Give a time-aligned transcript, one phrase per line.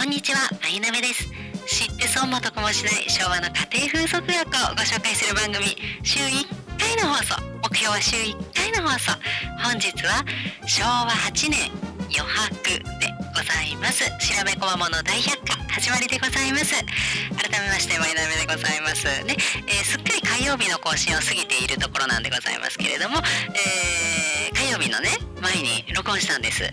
[0.00, 1.28] こんにちは、まゆなべです。
[1.68, 6.48] 知って損も得もしない昭和の家庭風俗学をご紹介する番組、週1
[6.80, 7.36] 回の放送。
[7.60, 9.12] 目標は週1回の放送。
[9.60, 10.24] 本日は
[10.64, 11.68] 昭和8年
[12.08, 14.08] 余白でございます。
[14.24, 16.72] 調べこまもの大百科始まりでございます。
[17.36, 19.04] 改めまして、まゆなべでございます。
[19.04, 19.36] ね、
[19.68, 23.20] えーすっかり火曜日の更新を過ぎているところなんでございますけれども、
[23.52, 25.10] えー火曜日のね、
[25.40, 26.60] 前に録音したんです。
[26.60, 26.70] で、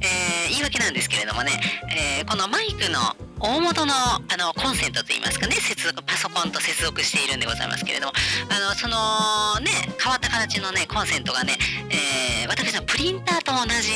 [0.00, 1.52] えー言い訳なんですけれどもね、
[1.90, 2.98] えーこのマイクの
[3.40, 8.12] 大元のあのコンセントといいますかね接続パソコンと接続しているんでございますけれども
[8.50, 9.70] あのそのね
[10.02, 11.54] 変わった形のねコンセントがね、
[11.90, 13.92] えー私のプリンターと同じ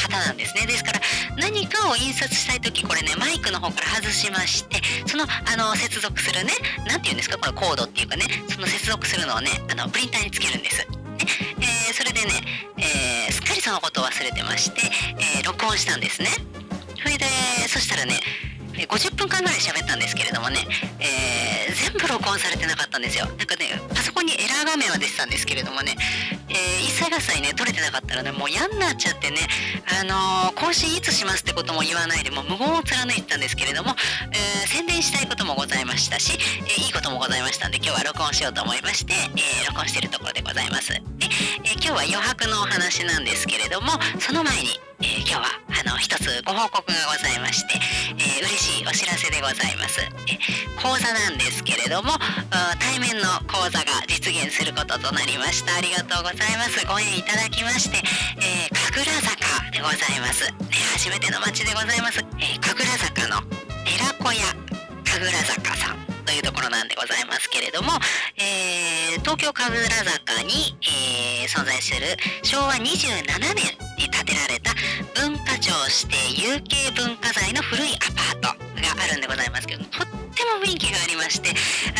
[0.00, 1.00] 型なんですねですから
[1.36, 6.52] 何かを印刷したい時これねマイクの方から外しましてそのあの接続するね
[6.86, 11.05] なんていうんですかこれコードっていうかねその接続するのをねあのプリンターにつけるんです。
[11.20, 12.32] えーそれでね、
[12.78, 14.82] えーすっかりそのことを忘れてまして、
[15.38, 16.28] え録音したんですね。
[17.02, 17.24] それで
[17.68, 18.20] そしたらね
[18.78, 20.58] え50分間ぐらい喋ったんですけれどもね、
[21.00, 23.26] えー全部録音されてなかったんですよ。
[23.26, 25.94] なんかねパソコンにエラー画面は出てたんですけれどもね、
[26.48, 29.36] えー一切合切ね取れてなかったらねもう嫌になっちゃってね
[30.00, 33.94] あのー更新いつしますってことも言わないでもう無言を貫いてたんですけれども、
[34.32, 36.38] えー宣伝したいこともございましたし、
[36.78, 40.92] えいいこともございましたんで今日は録音しようと思いまして、えー録音してるところでございます。
[40.92, 41.00] で、
[41.64, 47.78] え今日は余白のお話なんですけれどもその前に、えー今日はあの一つご報告がございまして、
[48.18, 52.10] えー嬉しいお知らせでございます、えー講座なんですけれども
[52.78, 55.74] 対面の講座が実現することとなりました。
[55.74, 56.78] ありがとうございます。
[56.86, 57.98] ご縁いただきまして、
[58.38, 60.54] えー神楽坂でございます、ね、
[60.94, 63.42] 初めての町でございます、えー神楽坂の
[63.84, 64.40] 寺子屋
[65.04, 67.92] 神楽坂さんというところなんでございますけれども、
[68.38, 72.06] えー東京神楽坂に、えー存在する
[72.42, 72.82] 昭和27
[73.54, 73.54] 年
[73.98, 74.72] に建てられた
[75.14, 81.50] 文化庁指定有形文化財の古いアパートがあるんでございますけどとっても雰囲気がありまして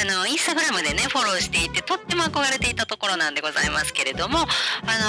[0.01, 4.45] あのインスタグラムでねフォローしていてとっても憧れていたところなんでございますけれどもあ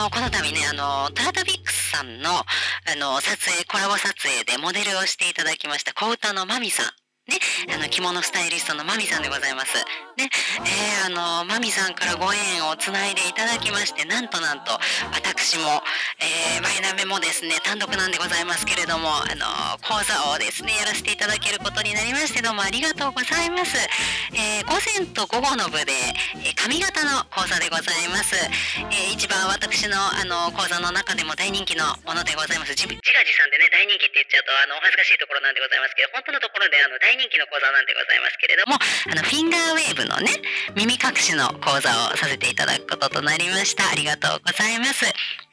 [0.04, 2.46] のこの度ねあのタラタビックスさんのあ
[2.96, 7.07] の撮影コラボ撮影でモデルをしていただきました小唄のマミさん。
[7.28, 7.36] ね、
[7.76, 9.76] あの着物スタイリストのマミさんでございます。
[10.16, 10.30] ね、
[10.64, 12.40] えー、あのマミさんからご縁
[12.72, 14.72] をつないでいただきまして、なんとなんと
[15.12, 15.84] 私も、
[16.24, 19.44] えー、マイナメもですね単独なんでございますけれども、あの
[19.84, 23.76] 講座をですねやらせていただけることになりましてどうもありがとうございます。
[24.32, 25.92] えー、午前と午後の部で、
[26.48, 28.36] え髪型の講座でございます。
[28.88, 32.78] えー一番私のあの講座の中でも大人気のものでございます。
[32.78, 40.30] 自自画自賛でね大人気って言っちゃうとあのお恥ずかしいところなんでございますけど、本当のところであの大人気の講座なんでございますけれども、あのフィンガーウェーブのね
[40.78, 43.90] 耳隠しの講座をさせていただくこととなりました。
[43.90, 45.06] ありがとうございます。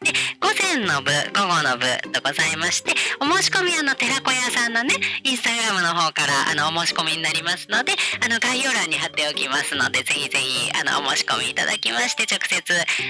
[0.04, 12.60] で午前の部午後の部とございましてお申し込みはあの寺子屋さんのねインスタグラムの方からあのお申し込みになりますのであの概要欄に貼っておきますのでぜひぜひあのお申し込みいただきまして直接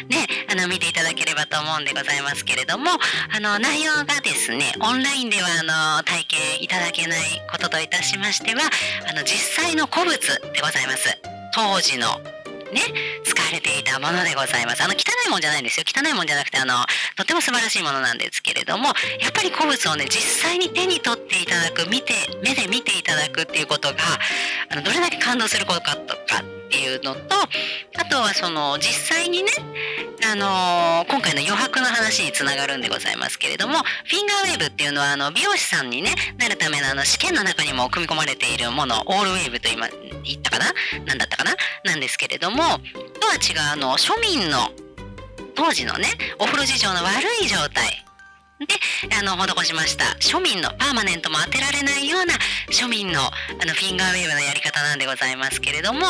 [0.06, 8.69] ねあの見ていただければと思うんでございますけれどもあの内容がですねオンラインではあの体験いただけないことといたしましては
[9.09, 10.19] あの実際の古物
[10.53, 11.16] でございます
[11.55, 12.21] 当時の
[12.75, 12.81] ね、
[13.22, 14.82] 使われていたものでございます。
[14.82, 15.84] あの汚いもんじゃないんですよ。
[15.87, 16.75] 汚いもんじゃなくて、あの、
[17.16, 18.87] とっても素晴らしいものなんですけれども、
[19.21, 23.94] やっぱり古物をね、実際に手に取っていただく、見て、目で見ていただくっていうことが、
[24.71, 27.20] あの、どれだけ感動することかとかっていうのと、
[27.98, 29.50] あとはその、実際にね、
[30.26, 39.88] あの今回の余白の話につながるんでございますけれども、フィンガーウェーブっていうのは、あの、美容師さんにね、なるためのあの、試験の中にも組み込まれているもの、オールウェーブと今、
[40.25, 40.72] 言ったかな？
[41.04, 41.54] なんだったかな？
[41.84, 44.70] なんですけれども、とは違う、あの、庶民の、
[45.54, 46.08] 当時のね、
[46.38, 48.04] お風呂事情の悪い状態。
[48.66, 48.75] で、
[49.16, 50.04] あの、施しました。
[50.20, 52.34] 庶民の、パーマネントも当てられないような
[52.70, 53.30] 庶民の、あ
[53.64, 56.06] の、フィンガーウェーブのやり方なんでございますけれども、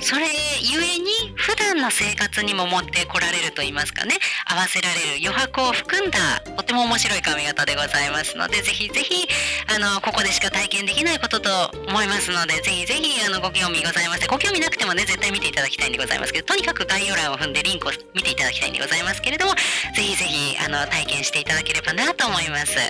[0.00, 0.26] それ
[0.60, 9.26] ゆえに、普段の生活にも持ってこられると言いますかね、合わせられる余白を含んだ、とても面白い髪型でございますので、ぜひぜひ、
[9.74, 11.50] あの、ここでしか体験できないことと
[11.86, 14.28] 思いますので、ぜひぜひ、あの、ご興味ございません。
[14.28, 22.76] ご興味なくてもね、絶対見ていただきたいんでございますけど、とにかく概要欄を踏んでリンクを見ていただきたいんでございますけれども、ぜひぜひ、あの、体験していただければなと思います。
[22.78, 22.84] は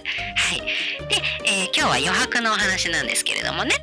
[0.55, 0.61] い。
[1.09, 3.75] で、えー今日は余白のお話なんですけれどもね、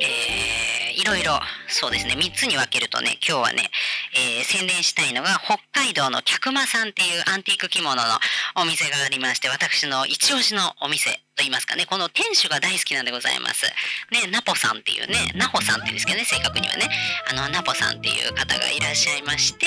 [0.00, 0.51] えー
[0.96, 3.70] いろいろ、そうですね、3つに分けるとね、今日はね、
[4.14, 8.02] えー、宣伝したいのが北海道の客間さんっていうアンティーク着物の
[8.56, 13.64] お店がありまして私の一押しのお店と言いますかねこの店主が大好きなんでございます。
[14.12, 16.88] ねナポさんっていうねナホさんって言うんですけどね正確にはね
[17.30, 19.66] あのナポさんっていう方がいらっしゃいまして、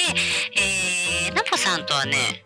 [0.54, 2.45] えー、ナポさんとはね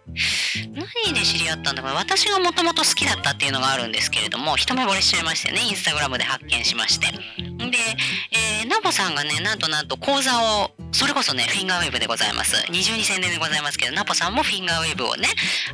[0.73, 7.48] 何で知り合ったんだか私がもともと好きだったっていうのがあるんですけれども一目惚れしちゃいましてねインスタグラムで発見しまして。
[7.59, 7.77] で、
[8.31, 10.31] えー、ナポさんがねなんとなんと講座
[10.63, 12.65] をそれこそねフィンガーウェーブでございます。
[12.71, 15.27] 二重に宣伝でございますけどナポさんもフィンガーウェーブをね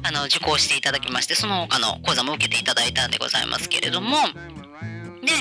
[0.04, 4.18] あの受講していただきましてその他の講座も受けていただいたんでございますけれども。
[5.26, 5.32] で、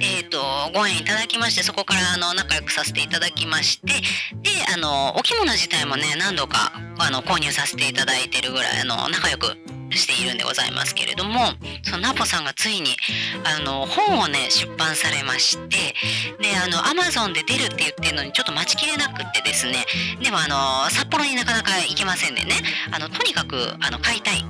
[0.00, 0.38] えっ、ー、と、
[0.74, 3.94] ご縁いただきまして、そこからあの仲良くさせていただきまして、
[4.42, 9.56] で、あの、お着物自体もね、何度かあの購入させていただいてるぐらい、あの、仲良く
[9.96, 11.40] しているんでございますけれども
[11.82, 12.96] そのナポさんがついに
[13.44, 15.94] あの本をね出版されまして
[16.40, 19.84] であのアマゾンで出るって言ってるのにちょっと待ちきれなくってですね。
[20.22, 22.54] でもあの札幌になかなか行けませんでね。
[22.92, 24.44] あのとにかくあの買いたい。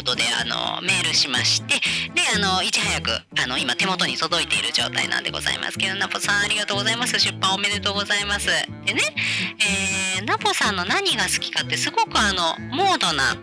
[0.00, 1.74] ことであのメールしまして
[2.14, 7.18] であのいち早くあの今手元に届いている状態なんでございますけどナポさんありがとうございます。
[7.20, 8.46] 出版おめでとうございます。
[8.46, 9.02] でね、
[10.16, 13.36] えー、ナポさんの何が好きかってすごくあのモードな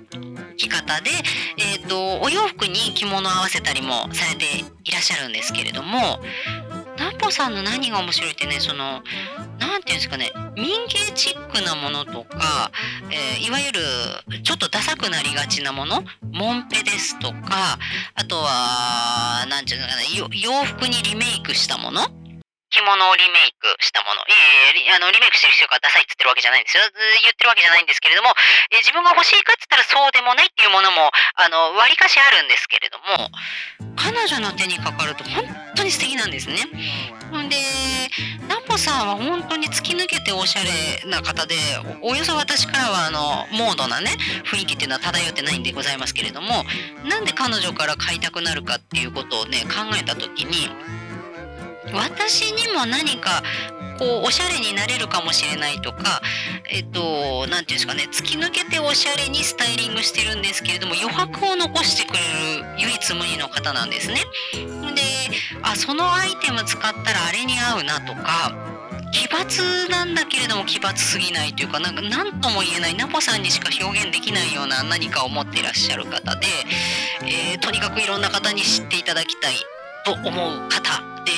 [0.57, 1.11] 着方で、
[1.57, 4.45] えーと、お洋服に着物を合わせたりもされて
[4.83, 6.19] いらっしゃるんですけれども
[6.97, 9.01] ナポさんの何が面白いってねその
[9.59, 12.71] 何て言うんですかね民芸チックなものとか、
[13.11, 13.79] えー、いわゆる
[14.43, 17.77] ちょっとダサくなりがちなものモンペですとか
[18.15, 22.01] あとは何て言うのかな洋服にリメイクしたもの
[22.77, 24.21] 着物をリメイクしたもの。
[24.29, 24.37] い
[24.77, 26.85] えいえ、あの、リメイクしてる人がダサいって言ってるわけじゃないんですよ。
[27.25, 28.29] 言ってるわけじゃないんですけれども、
[28.69, 33.33] え自分が欲しいかって言ったらそうでもないっていうものも、あの、割かしあるんですけれども、
[33.97, 35.41] 彼女の手にかかると本
[35.75, 36.61] 当に素敵なんですね。
[37.33, 37.57] んで、
[38.47, 41.55] ナポさんは本当に突き抜けておしゃれな方で、
[42.01, 44.11] およそ私からはあの、モードなね、
[44.45, 46.63] 雰囲気っていうのは漂ってないんでございますけれども、
[47.03, 50.69] なんで彼女から買いたくなるかっていうことをね、考えた時に、
[51.93, 53.43] 私にも何か
[53.97, 56.21] こうおしゃれになれるかもしれないとか
[56.69, 64.23] えっと何て言うんですかね突き抜けておしゃれにスタイリングしてるんですけれども余白を残してくれる唯一無二の方なんですね。
[64.53, 65.01] で
[65.63, 68.55] あそのアイテム使ったらあれに合うなとか
[69.11, 76.47] 奇抜なんだけれども奇抜すぎないというかなんか何とも言えないナポさんにしか表現できないような何かを持っていらっしゃる方で、
[77.23, 79.55] えー、とにかくいろんな方に知っていただきたい
[80.05, 81.31] と思う方で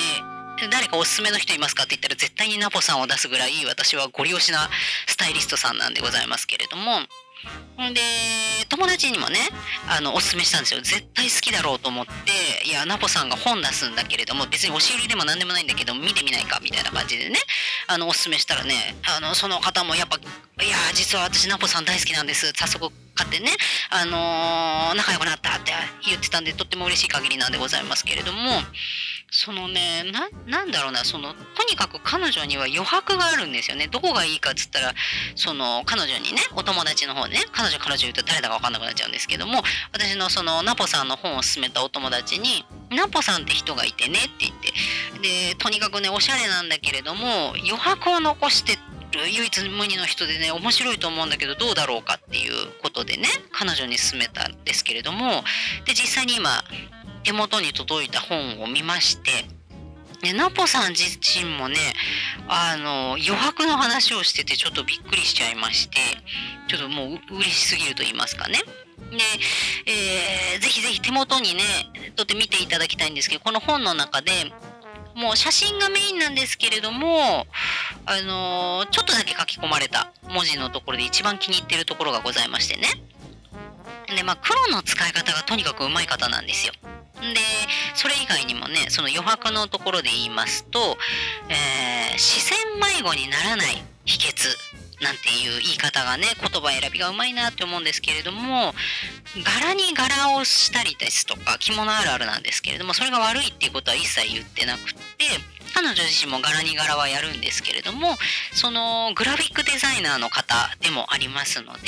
[0.72, 1.84] 誰かおすすめの人いますか？
[1.84, 4.70] って言ったら絶対にナポさんを出すぐらい私はご利用しな
[5.08, 7.00] スタイリストさんなんでございますけれども。
[7.94, 8.02] で
[8.68, 9.38] 友達にもね
[9.88, 10.82] あのおすすめしたんですよ。
[10.82, 17.38] 絶対好きだろうと思っていやナポさんが本出すんだけれども別に押し売りでも何でもないんだけど見てみないかみたいな感じでね
[17.88, 18.74] あのおすすめしたらね
[19.18, 20.18] あのその方もやっぱ
[20.62, 22.52] 「いや実は私ナポさん大好きなんです。
[22.52, 23.52] 早速買ってね、
[23.90, 25.72] あのー、仲良くなったって
[26.06, 28.62] 言ってたんでとっても嬉しい限りなんでございますけれども。
[29.32, 30.04] そのね
[30.48, 33.88] なんだろうなそのとにかく彼女には余白があるんですよね。
[33.88, 34.94] どこがいいかっつったら
[35.36, 39.62] その彼女にねお友達の方ね彼女彼女言うと誰だか分かんなくなっちゃうんですけども
[39.94, 44.74] 私のそのナポさんの本を勧めたお友達に「ナポさんって人がいてね」って言って
[45.22, 48.74] でとにかくねおしゃれなんだけれども余白を残して
[49.12, 55.44] る唯一無二の人でね面白いと思うんだけどどうだろうかっていうことでね彼女に勧めたんですけれども
[55.86, 56.64] で実際に今
[57.30, 59.46] 手元に届いた本を見まして
[60.24, 61.76] ね、ナポさん自身もね
[62.48, 65.98] あの余白の話をしててちょっとびっくりしちゃいまして
[66.68, 68.58] ちょっともう嬉しすぎると言いますかね。
[69.12, 69.18] で、
[69.86, 71.62] えー、ぜひぜひ手元にね
[72.16, 74.32] とって見ていただきたいんですけどこの本の中で
[75.16, 77.46] もう写真がメインなんですけれども、
[78.06, 82.88] あの、ちょっとだけ書き込まれた文字のところで一番気に入ってるところがございましてね。
[84.16, 86.74] で、まあ、黒の使い方がとにかくうまい方なんですよ。
[87.22, 87.36] で
[87.96, 90.98] それ以外にもねその余白のところで言いますと、
[91.50, 94.56] えー、視線迷子にならない秘訣
[95.02, 98.74] なんていう言い方がね言葉選びがうまいなって思うんですけれども
[99.62, 108.18] 柄に柄をしたりですとか着物あるあるなんですけれどもそれが悪いっていうことは一切言ってなくって彼女自身も柄に柄はやるんですけれども
[108.54, 111.80] そのグラフィックデザイナーの方でもありますので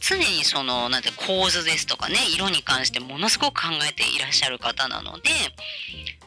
[0.00, 5.30] 常にそのなんて構図ですとかね色に関してものすごく考えていらっしゃる方なので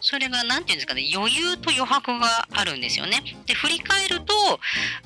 [0.01, 3.23] それが何て言うんですかね余裕と余白があるんですよね。
[3.47, 4.33] で振り返ると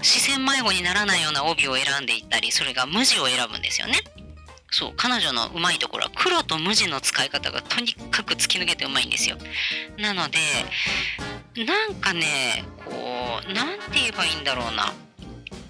[0.01, 4.01] 視線迷子にならないような帯を選んでいったりそれが無地を選ぶんですよね。
[4.71, 9.37] そう彼女のうまいところは黒と無地の使い方がとにかく突き抜けてうまいんですよ。
[9.97, 10.37] なので
[11.65, 12.91] なんかねこ
[13.49, 14.93] う何て言えばいいんだろうな。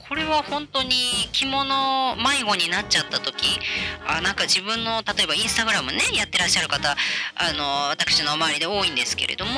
[0.10, 0.90] これは本当に
[1.32, 3.60] 着物迷子になっちゃった時
[4.08, 6.96] あなんか自分の例えばインスタグラムねやってらっしゃる方
[7.36, 9.52] あの私の周りで多いんですけれども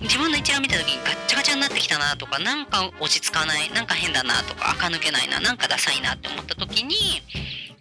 [0.00, 6.94] 自分の一覧見た時にガッチャガチャになってきたなとかなんか落ち着かないなんか変だなとか垢抜けないななんかダサいなって思った時に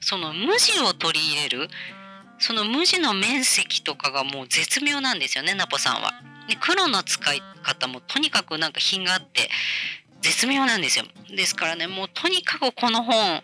[0.05, 1.67] その無地を取り入れる
[2.37, 6.11] その無地の面積とかがもう絶妙なんですよねナポさんは。
[6.47, 9.49] で黒の使い方もとにかくなんか品があって
[10.21, 11.05] 絶妙なんですよ。
[11.35, 13.41] ですからね、もうとにかくこの本、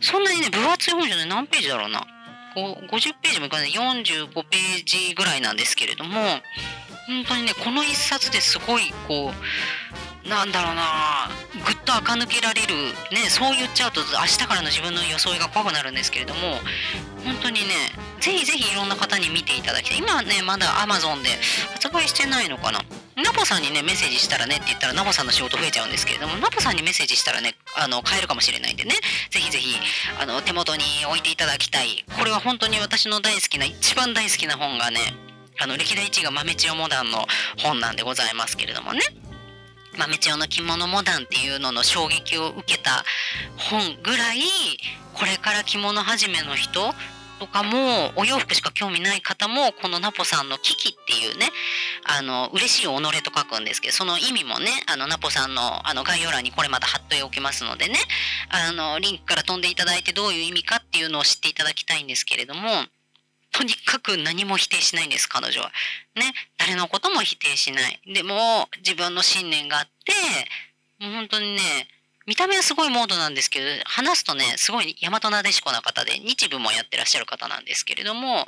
[0.00, 2.06] そんなにね、分厚い本じゃない、何ページだろうな。
[2.54, 6.20] 50ページもいかない、45ページぐらいなんですけれども、
[7.08, 11.30] 本当にね、この一冊ですごい、こう、なんだろうな、
[11.64, 12.74] ぐっと垢抜けられる、
[13.12, 16.58] ね、そう言っちゃうと明日からの自分の装いが怖くなるんですけれども、
[17.24, 17.74] 本当にね、
[18.20, 19.98] ぜひぜひいろんな方に見ていただきたい。
[19.98, 21.30] 今ね、まだ Amazon で
[21.74, 22.80] 発売してないのかな。
[23.16, 28.94] ナポさんにねメッセージしたらねって言ったらナポさんの仕事増えちゃうんですけれどもナポさんにメッセージしたらねあの買えるかもしれないんでね
[29.30, 29.74] ぜひぜひ
[30.20, 35.00] あの手元に置いていただきたいこれは本当に私の大好きな一番大好きな本がね
[35.58, 37.24] あの歴代1位が豆千代モダンの
[37.56, 39.00] 本なんでございますけれどもね
[39.98, 43.04] 豆千代の着物モダンっていうのの衝撃を受けた
[43.56, 44.40] 本ぐらい
[45.14, 46.92] これから着物始めの人
[47.38, 51.50] とかもお洋服しか興味ない方もこのナポさんの「危機」っていうね
[52.04, 57.98] あの嬉しい己と書くんですけどその意味もねあのナポさんのあの概要欄にこれまた貼っておきますのでね
[58.48, 62.86] あのリンクから飛んでいただいてどういう意味かっていうのを知っていただきたいんですけれども
[63.52, 65.72] とにかく何も否定しないんです彼女は。
[66.14, 68.00] ね誰のことも否定しない。
[68.12, 71.60] でも自分の信念があってもう本当にね
[72.26, 78.46] 見た目はすごいモードなんですけど、話すとね、すごい大和なでしこな方で、日舞もやってらっしゃる方なんですけれども、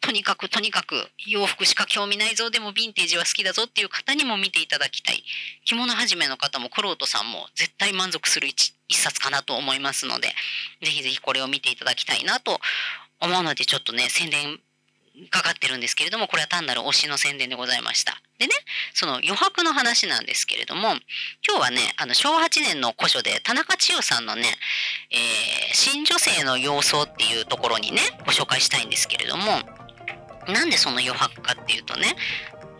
[0.00, 5.22] とにかくとにかく洋服しか興味ないぞ、でもヴィンテージは好きだぞっていう方にも見ていただきたい。
[5.66, 10.28] 着物始めの方も、クロートさんも絶対満足する一一冊かなと思いますので、
[10.80, 12.58] ぜひぜひこれを見ていただきたいなと
[13.20, 14.58] 思うので、ちょっとね、宣伝
[15.30, 18.20] かかってるんですけれども、これは単なる推しの宣伝でございました。
[18.38, 18.52] でね、
[18.94, 20.90] その余白の話なんですけれども、
[21.46, 24.42] 今日はね、あの昭和8年の古書で田中千代さんのね、
[25.10, 29.77] えー、新女性の様相っていうところにね、ご紹介したいんですけれども、
[30.48, 32.16] なんでその余白かっていうとね、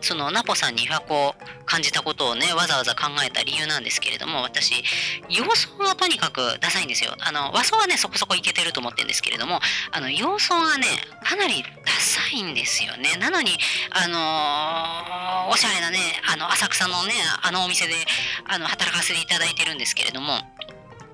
[0.01, 1.35] そのナポさんに余白を
[1.65, 4.83] 感じたことをねわざわざ考えた理由なんですけれども私
[5.29, 7.11] 洋装がとにかくダサいんですよ。
[7.19, 9.59] あの和装はねそこそこいけてると思ってるんですけれども
[9.91, 10.85] あの洋装がね
[11.23, 13.17] かなりダサいんですよね。
[13.19, 13.51] なのに
[13.91, 15.99] あのー、おしゃれなね
[16.31, 17.93] あの浅草のねあのお店で
[18.47, 20.33] あの働かせていただいてるんですけれども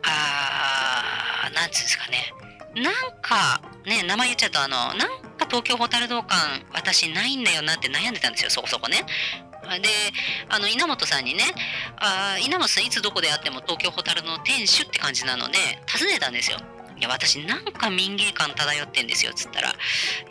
[0.03, 2.33] あーなんつうんですかね。
[2.75, 9.05] なんかね名前言っちゃうとあのなんか東京ホタル道館私ないんだよなって悩んでたんですよそこそこね。
[9.81, 9.89] で
[10.49, 11.43] あの稲本さんにね
[11.97, 15.57] あ稲本さんいつどこであっても東京ホタルの店主って感じなので
[15.89, 16.59] 訪ねたんですよ。
[16.97, 19.75] いや私なんか民芸感漂ってんですよっつったら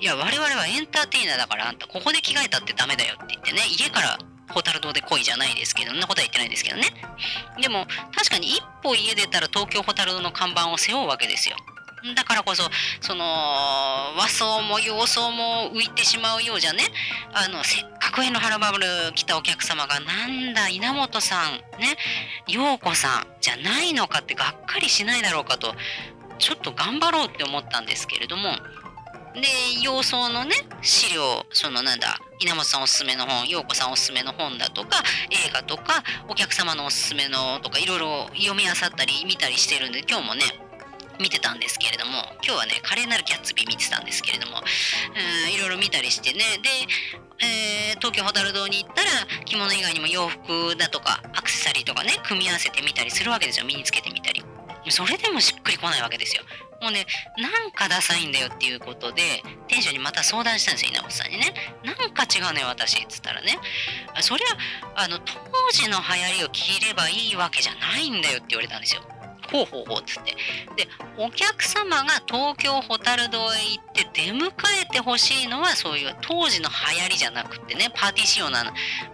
[0.00, 4.18] いや我々はエンターテイナーだからあんたここで着替えたってダメだよって言ってね家から
[4.48, 6.84] ホタル堂で来いじゃないですけどそんなことは言ってないんですけどね
[7.60, 7.84] でも
[8.16, 11.56] 確かに一歩家出たら東京ホタル堂の看板を背負うわけですよ
[12.12, 12.64] だからこそ
[13.00, 16.84] その和装も洋装も浮いてしまうようじゃね。
[17.32, 21.96] あのせっかくへのラバブル来たお客様がなんだ稲本さんね。
[22.46, 25.74] 陽子さんじゃないのかってがっかりしないだろうかと
[26.38, 28.58] ちょっと頑張ろうって思ったんですけれども。
[29.34, 29.48] で
[29.82, 40.42] 洋装のね資料そのなんだ稲本さんおすすめの本陽子さんおすすめの本だとか映画とかお客様のおすすめのとかいろいろ読み漁ったり見たりしてるんで今日もね
[41.20, 44.58] 見てたんですけれども今日はね華麗なるギャッツビー見てたんですけれども
[45.54, 46.40] いろいろ見たりしてね。
[46.62, 46.70] で、
[47.44, 49.10] えー、東京ホタル堂に行ったら
[49.44, 53.66] 着物以外にも洋服だとかアクセサリーとかね組み合わせてみたりするわけですよ。
[53.66, 54.44] 身につけてみたり。
[54.90, 56.42] それでもしっくりこないわけですよ。
[56.82, 57.06] もうね
[57.38, 61.54] なんかダサいんだよっていうことで店長にまた相談したんですよ稲本さんにね。
[61.82, 63.58] なんか違うね私っつったらね。
[64.20, 65.32] そりゃあの当
[65.72, 69.02] 時の流行りを着ればいいわけじゃないんだよって言われたんですよ。
[69.54, 70.32] ほうほうほうっつって。
[70.76, 74.50] で、お客様が東京蛍堂へ行って出迎
[74.82, 78.64] えてほしいのはそういう当時の流行りじゃなくってね、パーティー仕様な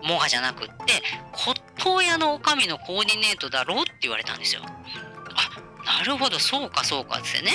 [0.02, 4.62] モガじゃなくって、骨董屋の女将のコーディネートだろうって言われたんですよ。
[5.98, 7.18] なるほど、そうかそうか。
[7.18, 7.52] っつってね。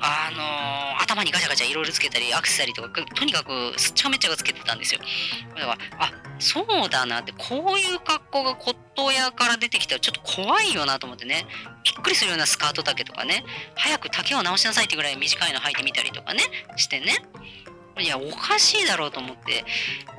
[0.00, 5.00] あのー、頭にガチャガチャいろいろつけたり、アクセサリーとか、とにかくすっちゃめちゃがつけてたんですよ。
[5.54, 11.46] だから、あ、そうだなって、こういう格好が骨董屋から出てきたらちょっと怖いよなと思ってね、
[11.84, 16.42] びっくりするようなスカート丈とかね、早く丈を直しなさいってぐらい短いの履いてみたりとかね、
[16.76, 17.14] してね。
[17.98, 19.64] いや、おかしいだろうと思って、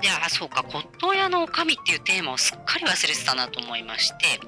[0.04, 4.40] いや、そうか、骨董屋の女将っていうテーマをすっかり忘れてたなと思いまして、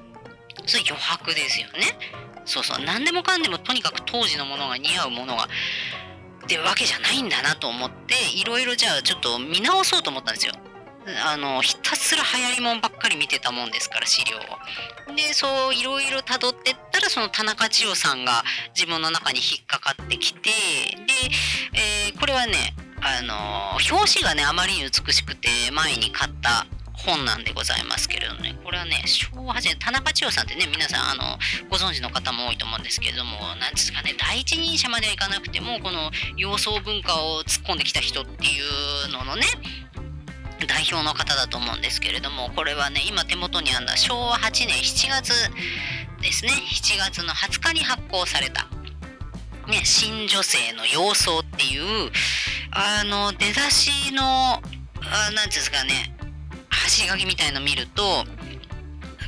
[0.66, 2.29] それ余白ですよね。
[2.44, 10.52] そうそう何でもかんでもとにかく当時のものが似合うものがってわけじゃないんだなと思っていろいろじゃあちょっと見直そうと思ったんですよ。
[11.24, 15.16] あのひたすら流行りもんばっかり見てたもんですから資料を。
[15.16, 18.44] でそういろいろ辿ってったらその田中千代さんが
[18.74, 20.52] 自分の中に引っかかってきてで、
[22.08, 26.66] えー、これはねあの表紙がねあまりに美しくて前に買った
[27.06, 31.38] 本なんでございますけれどねこれはね昭和8年田中千代さんってね皆さんあの
[31.68, 38.60] ご存知の方も多いと思うんですけれども何ですかね第一人者まではいかなくてもこの洋装文化を突っ込んできた人ってい
[39.08, 39.44] うののね
[40.66, 45.32] 代表の方だと思うんですけれどもこれはね今手元にあるのは昭和8年7月
[46.20, 46.52] ですね。
[46.52, 48.68] 7月の20日に発行された、
[49.68, 52.10] ね、新女性の様相っていう
[52.72, 54.60] あの出だしのあ
[55.34, 56.14] 何ですかね
[56.84, 58.02] 橋書きみたいの見ると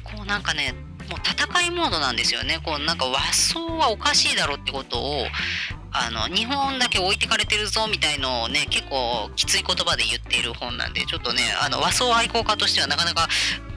[0.04, 0.74] こうなんかね
[1.10, 2.60] もう戦いモードなんですよね。
[2.64, 5.26] こうなんか和装はおかしいだろってことを
[5.92, 13.28] あの日本だけ置いてかれてるぞみたいのをね結構きつい言葉で言っている本なんでちょっとねあの和装愛好家としてはなかなか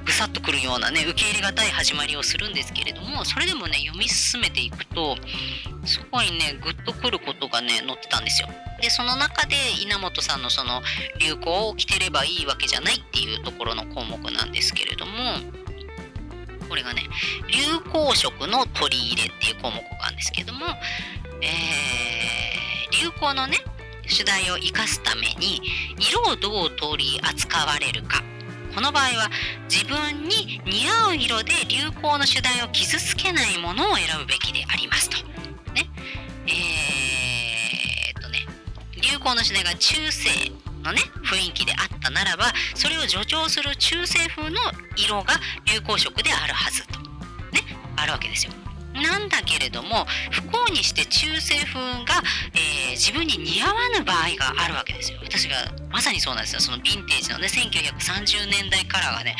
[0.05, 5.17] ぐさっとくるようなね受け入れがたい始まりをするんですけれどもそれでもね読み進めていくと
[5.85, 8.47] すごいねグッとくることがね載ってたんですよ。
[8.81, 10.81] でその中で稲本さんのその
[11.19, 15.11] 流行を着てればいいわけじゃないっていうところの項目なんですけれども
[16.69, 17.03] これがね
[17.47, 20.65] 流行色の取り入れっていう項目があるんですけども
[21.41, 23.57] えー、流行のね
[24.07, 25.61] 主題を生かすために
[25.97, 28.23] 色をどう取り扱われるか
[28.75, 29.29] この場合は
[29.69, 35.15] 自分に似合う色で流行の主題を傷つけないものを選ぶべきでありますと。
[35.71, 35.89] ね。
[36.45, 38.39] えー、っとね
[39.01, 40.51] 流行の主題が中世
[40.83, 44.57] のね雰囲気であったならばそれを助長する中世風の
[44.97, 46.99] 色が流行色であるはずと。
[46.99, 47.61] ね
[47.95, 48.51] あるわけですよ。
[49.01, 52.23] なんだけれども不幸にして中性風が、
[52.53, 55.19] えー、自分に似合わぬ場合があるわけですよ。
[55.23, 55.55] 私が
[55.89, 56.61] まさにそうなんですよ。
[56.61, 59.35] そのヴィンテージのね1930年代カラーがね。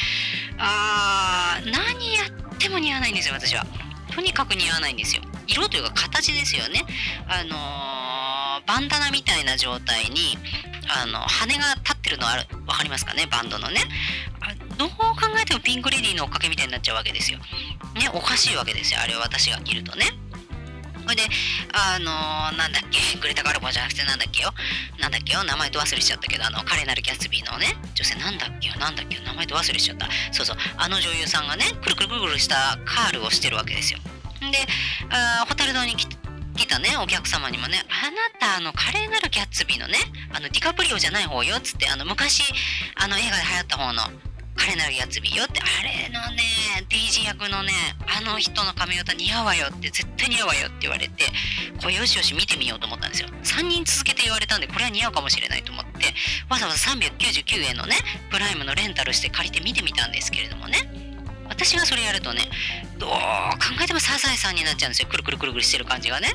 [0.58, 2.24] あー何や
[2.56, 3.66] っても似合わないんですよ私は。
[4.14, 5.22] とにかく似合わないんですよ。
[5.48, 6.86] 色というか形ですよね。
[7.28, 10.38] あのー、バンダナみたいな状態に
[10.88, 12.46] あの羽が立ってるのある。
[12.66, 13.28] 分かりますかね？
[13.28, 13.82] バンドのね。
[14.78, 14.96] どう考
[15.42, 17.40] えてもピンクレディーの追っかけみたいになっちゃうわけですよ。
[17.96, 20.08] ね、おかしいわけですよ、あれを私が着るとね。
[21.04, 21.24] それで、
[21.72, 24.52] あのー、なんだっけ、グレタ・ガルボじゃなくてなんだっけよ、
[25.00, 30.10] なんだっけよ、名前と忘れしちゃったけど、あの、華麗なるギャツビーのね、女性なんだっけよ、なんだっけよ、名前と忘れしちゃった。
[30.32, 34.00] そうそう、あの女優さんがね、くるくるくるくるしたカールをしてるわけですよ。
[34.52, 34.68] で、
[35.10, 36.08] あホタル堂に来
[36.68, 39.98] たねお客様にもね「あなたあの華麗なるギャッツビーのね
[40.32, 42.44] あのディカプリオじゃない方よ」っつってあの昔
[42.96, 44.04] あの映画で流行った方の
[44.56, 45.62] 彼なるやつびよって。
[45.62, 46.44] あれのね
[46.90, 47.72] デイジー役のね
[48.08, 51.26] あの人の髪型似合うわよって絶対似合うわよって言われて
[51.82, 53.30] これよしよし見てみようと思ったんですよ。
[53.44, 56.14] 3人続けて言われたんでこれは似合うかもしれないと思って
[56.50, 57.96] わざわざ399円のね
[58.32, 60.90] プライムのレンタルして借りて見てみたんですけれどもね。
[61.48, 62.50] 私がそれやるとね
[62.98, 63.16] どう考
[63.84, 65.08] えてもサザエさんになっちゃうんですよ。
[65.08, 66.34] くるくるくるくるしてる感じがね。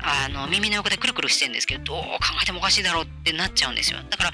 [0.00, 2.08] あの耳の横でくるくるしてるんですけどどう考
[2.40, 3.98] えてもおかしいだろうってなっちゃうんですよ。
[4.08, 4.32] だから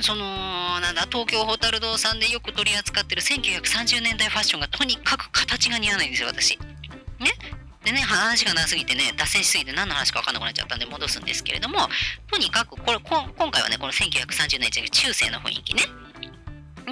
[0.00, 6.58] そのなんだ東京ホタル堂さんでよく取り扱ってる1930年代ファッションがとにかく形が似合わないんですよ私。
[7.18, 7.32] ね
[7.84, 11.88] でね話が長すぎてね脱線しすぎて何の話か分かんなくなっちゃったんで戻すんですけれども
[12.30, 15.82] とにかくこれ今回はねこの1930年代中世の雰囲気ね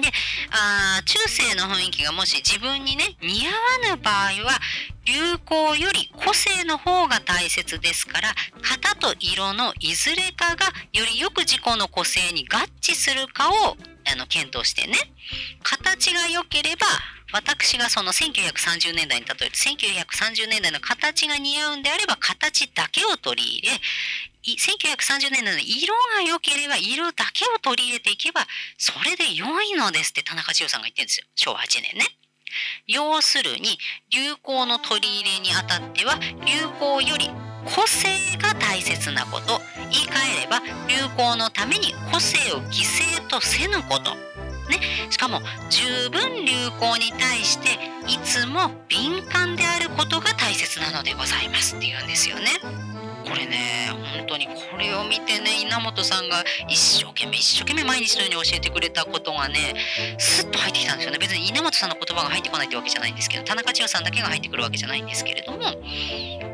[0.01, 0.09] で
[0.51, 4.13] あ中世の雰囲気がもし自分にね似合わぬ場合
[4.47, 4.59] は
[5.05, 8.29] 流行より個性の方が大切ですから
[8.61, 13.77] 型と色のいずれかがよりよく自己の個性に合致するかを
[14.11, 14.95] あの検討してね。
[15.63, 16.85] 形が良ければ
[17.31, 23.73] 私がその1930年代に例える1930年代の形が似合うんであれば形だけを取り入れ
[24.45, 28.41] 1930年の色が良ければ色だけを取り入れていけば
[28.77, 32.05] それで良いのですって田中千代さんが言ってるんですよ昭和8年ね。
[32.87, 33.77] 要するに
[34.11, 37.29] 流行の取り入れにあたっては流行より
[37.65, 39.59] 個性が大切なこと
[39.91, 44.15] 言い換えれば流行のために個性を犠牲とせぬこと
[44.69, 52.98] ね、しかも十分流行に対していつも敏感であることが大切なのでございますっていうんですよね。
[53.25, 59.73] これね本当にこれを見てね稲本さんが一生懸命一生懸命毎日のように教えてくれたことがね
[60.17, 61.17] スッと入ってきたんですよね。
[61.19, 65.59] 別に稲本さんの言葉が入ってこないってわけじゃないんですけど田中千代さんだけが入ってくるわけじゃないんですけれども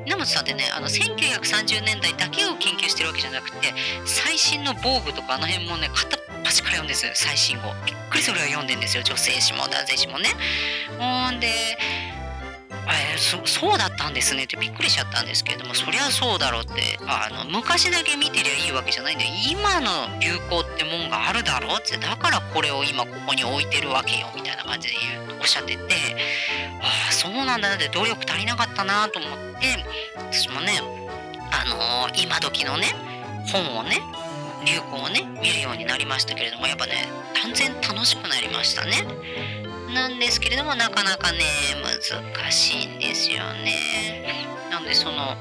[0.06, 3.74] 稲本さんってねあの1930年代だけを研究してるわけじゃなくて
[4.06, 7.12] 最新の防具とかあの辺もね片っ端から読んですよ。
[7.16, 9.04] 最新語びっくりそれを読んでんですよ。
[9.04, 10.30] 女性誌も男性誌もね。
[11.00, 11.50] ほんで
[12.94, 17.00] え、そうだったんですねってびっくりしちゃったんですけれどもそりゃそうだろうって。
[17.08, 21.98] あの昔だけ見てりゃいいわけじゃないんで今の流行ってもんがあるだろうって。
[21.98, 24.96] だからこれを今ここに置いてるわけよみたいな感じで
[25.28, 25.82] 言うおっしゃってて。
[26.82, 27.70] ああそうなんだ。
[27.70, 29.84] なって努力足りなかったなと思って。
[30.18, 30.82] 私もね
[31.52, 32.88] あのー、今時のね
[33.52, 34.02] 本をね
[34.66, 37.08] 流行をね見るようになりましたけれどもやっぱね
[37.42, 39.08] 断然楽しくなりましたね。
[39.94, 41.40] なんですけれどもなかなかね
[41.84, 44.46] 難しいんですよね。
[44.70, 45.38] なんでその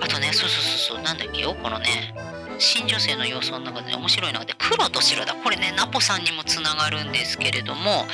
[0.00, 2.14] あとねそうそうそうそうなんだっけよこのね
[2.58, 5.34] 新女性の要素の中で、ね、面白いので黒と白だ。
[5.34, 8.06] これねナポさんにもつながるんですけれども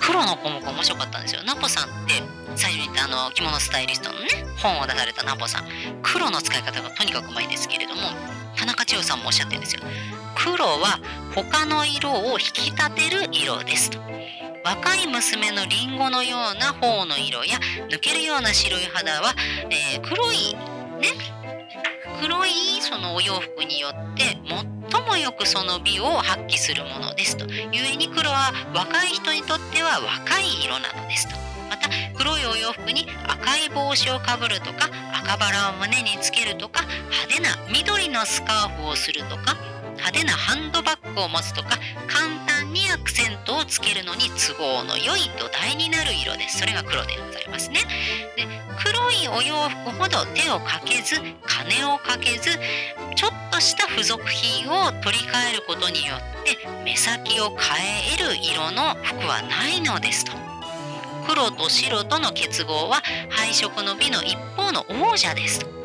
[0.00, 1.42] 黒の項目面白かったんですよ。
[1.44, 2.22] ナポさんって
[2.56, 4.26] 最初に言ったあの着物スタイリストのね
[4.62, 5.64] 本を出されたナポさん。
[6.02, 8.00] 黒の使い方がとにかくうまいんですけれども
[8.56, 9.82] 田中千代さんもおっしゃってるんですよ。
[10.34, 10.98] 黒は
[11.34, 13.98] 他の色を引き立てる色ですと。
[14.64, 19.34] 若い娘のリンゴのような頬の色や抜けるような白い肌は、
[19.70, 20.54] えー、黒い
[21.00, 21.08] ね。
[22.20, 24.36] 黒いそのお洋服によって
[24.92, 27.46] 最もよくその美を発揮するものですと。
[27.46, 31.34] 故に黒は若い人にとっては若い色なのですと。
[31.70, 34.90] また黒いお洋服に赤い帽子をかぶるとか
[35.24, 39.56] 赤バラを胸につけるとか派手な緑のスカーフをするとか
[40.00, 46.58] 派手なハンドバッグを持つとか簡単にアクセントをつけるのに都合の良い土台になる色です。
[46.58, 47.80] それが黒でございますね。
[48.36, 48.46] で
[48.82, 52.50] 黒いお洋服ほど手をかけず金をかけず
[53.14, 60.32] ちょっとした付属品を取り替えることによって目先を変える色の服はないのですと。
[61.26, 65.79] 黒と白との結合は配色の美の一方の王者ですと。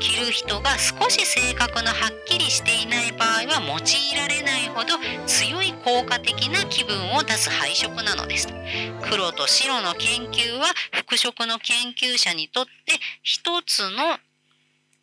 [0.00, 8.48] 着る人が少し性格のはっきりしていない場合は用いられないほど強い効果的な気分を出す配色なのです。
[9.02, 10.66] 黒と白の研究は
[11.04, 12.70] 服飾の研究者にとって
[13.22, 14.18] 一つの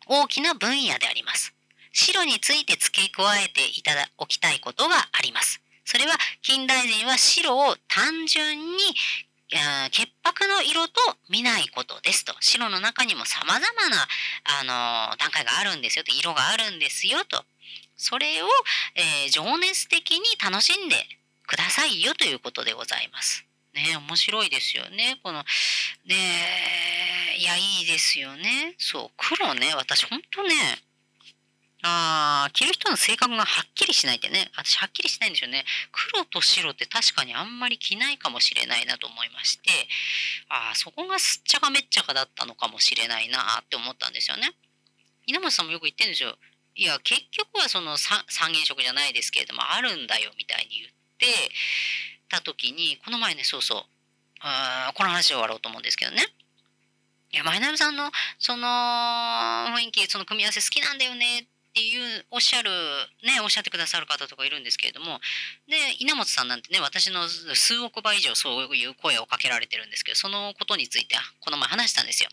[0.08, 1.54] 大きな分野であります。
[1.92, 5.60] 白について付け加えていただきたいことがあります。
[5.84, 8.78] それは近代人は白を単純に
[9.50, 14.06] 潔白の色と見ないことですと白の中にもさまざまな、
[14.60, 17.42] あの段階があるんですよと色があるんですよと
[17.96, 18.46] それを、
[18.94, 20.96] えー、情熱的に楽しんで
[21.46, 23.44] くださいよということでございます。
[23.74, 25.18] ね面白いですよね。
[25.22, 25.44] この
[26.06, 26.14] ね
[27.38, 28.74] いやいいですよね。
[28.78, 30.54] そう黒ね私ほんとね
[31.82, 35.64] ああ、着る人の性格がはっきりしないってね、私はっきりしないんですよね。
[35.92, 39.70] 黒と白って確かにあんまり着ないかもしれないなと思いまして、
[40.48, 44.52] ああ、そこがすっちゃかめっちゃかだったのかもしれないなって思ったんですよね。
[45.26, 46.36] 稲本さんもよく言ってるんですよ。
[46.74, 51.50] いや、結局はその三原色じゃないですけれども、あるんだよみたいに言って
[52.28, 53.84] た時に、この前ね、そうそう、
[54.40, 56.26] あこの話で終わろうと思うんですけどね。
[57.30, 62.70] いや、前波さんのその雰囲気、その組み合わせ好きなんだよねってっていうおっしゃる
[63.22, 65.20] ねおっしゃってくださる方とかいるんですけれども
[65.68, 72.28] で稲本さんなんてね私の数億倍以上そういう声をかけられてるんですけどそのことについてこの前話したんですよ。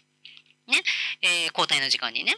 [0.68, 0.82] ね、
[1.22, 2.34] えー、交代の時間にね。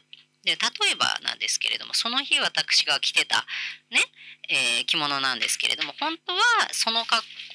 [0.47, 3.43] で例えばなんですけれどもその日私が着てた
[3.91, 3.99] ね、
[4.47, 6.39] えー、着物なんですけれども本当は
[6.71, 7.03] その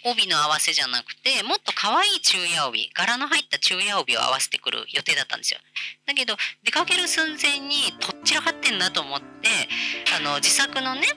[0.05, 5.61] 帯の合わせじゃなくてもっと可愛い昼夜帯柄の入った昼夜帯を合わせてくる予定だったんですよ。
[6.05, 9.49] だけど出かける寸前にとっちらかってんなと思って
[10.15, 11.09] あの自作のね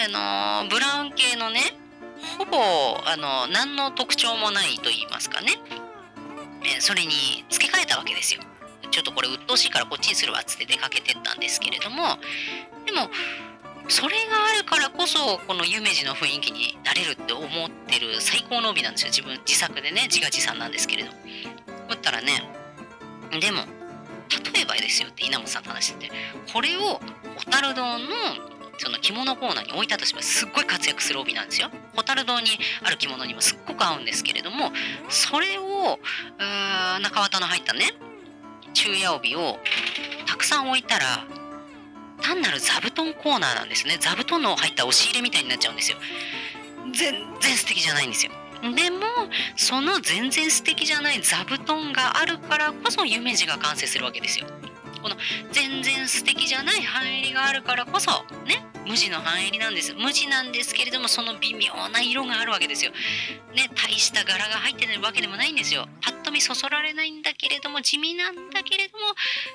[0.00, 1.60] あのブラウン系のね
[2.38, 2.56] ほぼ
[3.04, 5.52] あの何の特徴もないと言いますかね、
[6.64, 8.40] えそれに付け替えたわけですよ。
[8.90, 12.18] ちょっとこれ鬱陶しいからこっちにするわっつって出かけてったんですけれども
[12.86, 13.08] でも
[13.88, 22.42] それがあるからこそこの夢二の雰囲気になれるって思ってる最高の帯なんですよ自分自作でね自画自賛なんですけれどだったらね
[23.40, 23.62] でも
[24.54, 26.12] 例えばですよって稲本さんと話してて
[26.52, 27.00] これを
[27.36, 28.06] 小樽堂の
[28.78, 31.68] その着物コーナーに置いたとしますすっごい活躍する帯なんですよ。
[31.96, 32.46] 蛍堂に
[32.82, 34.72] ある着物にもすっごく合うんですけれども
[35.10, 37.92] それをうー中綿の入ったね
[38.74, 39.58] 昼夜帯を
[40.26, 41.24] たくさん置いたら
[42.20, 43.96] 単なる座布団コーナーなんですね。
[44.00, 45.98] 座布団の入った押し入れみたいになっちゃうんですよ。
[46.92, 48.32] 全然素敵じゃないんですよ。
[48.62, 49.00] でも
[49.56, 54.46] その全然素敵じゃない座布団があるからこそ夢二が完成するわけですよ。
[55.00, 55.16] この
[55.52, 58.10] 全然素敵じゃない入りがあるからこそ
[58.46, 62.92] ね無地の半襟なんです無地なんですけれどもその微妙な色があるわけですよ。
[63.54, 65.86] ね大した柄が入ってるわけでもないんですよ。
[66.00, 69.04] パッと見そそられないんだけれども地味なんだけれども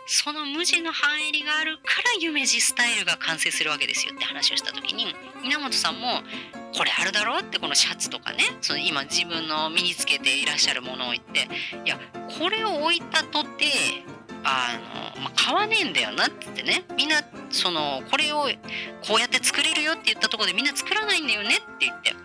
[0.08, 6.22] その無地の半襟があるから夢地スタイルが完成するわけですよって話をした時に稲本さんも
[6.78, 11.48] これあるだろうってこのシャツとかねその今自分の身につけていらっしゃるものを言って
[11.86, 12.00] いや
[12.40, 14.04] これを置いたとて
[14.46, 14.78] あ
[15.16, 16.86] の、まあ、買わねえんだよなってね。
[16.96, 18.48] みんなそのこれを
[19.02, 22.16] こうやって作れるよって言ったとこでみんな作らないんだよねって言って。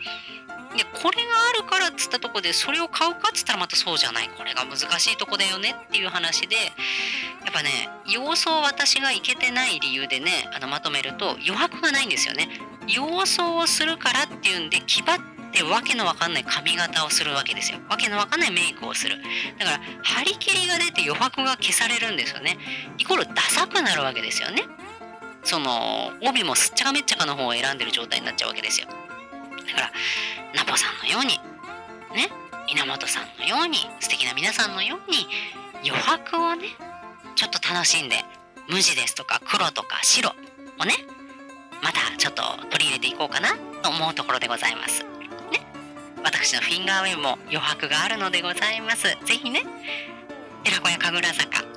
[0.77, 4.31] でこれがあるからっつったとこでそれを買うかっつったらまたそうじゃない。
[4.37, 6.57] これが難しいとこだよねっていう話で。
[6.57, 6.63] や
[7.51, 12.49] っぱね要素を私がいけてない理由でねあのまとめると余白がないんですよね。
[12.87, 17.79] 要素をするからっていうんで気張ってでわけのわかんない髪型をするわけですよ。
[17.89, 19.17] わけのわかんないメイクをする。
[19.59, 22.57] だから張り切りが出て余白が消されるんですよね。
[22.99, 24.63] イコールダサくなるわけですよね。
[25.43, 28.87] その帯もすっちゃかめっちゃかの方を選んでる状態になっちゃうわけですよ。
[28.87, 29.93] だから
[30.55, 31.39] ナポさんのように
[32.15, 32.29] ね
[32.69, 35.27] 稲本さんのように素敵な皆さんのように
[35.87, 36.69] 余白をね
[37.35, 38.17] ちょっと楽しんで
[38.69, 40.31] 無地ですとか黒とか白
[40.79, 40.95] をね
[41.83, 45.05] またちょっと取り入れていこうかなと思うところでございます。
[46.25, 49.05] 私のフィンガーウェブも余白があるのでございます。
[49.25, 49.63] ぜひね、
[50.65, 51.71] 寺子屋神楽坂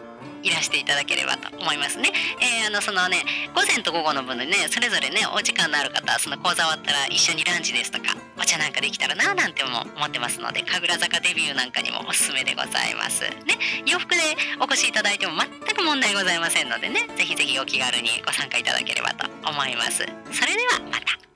[0.43, 2.11] いらしていただければと思いますね。
[2.41, 3.23] えー、あのそのね
[3.55, 13.23] 午前と午後の分でねそれぞれねお時間のある方その講座終わったら一緒にランチですとかお茶なんかできたらななんても思ってますので神楽坂デビューなんかにもおすすめでございます。
[13.23, 13.55] ね
[13.87, 14.21] 洋服で
[14.59, 20.03] お越しいただいても全く問題ございませんのでねぜひぜひお気軽にご参加いただければと思います。
[20.31, 21.32] それではまた。